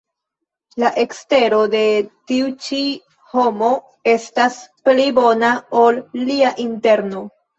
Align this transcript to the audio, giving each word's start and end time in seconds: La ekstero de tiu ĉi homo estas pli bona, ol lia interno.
La 0.83 0.87
ekstero 1.01 1.59
de 1.73 1.81
tiu 2.31 2.47
ĉi 2.67 2.79
homo 3.35 3.69
estas 4.15 4.57
pli 4.89 5.05
bona, 5.19 5.51
ol 5.83 6.01
lia 6.31 6.53
interno. 6.65 7.23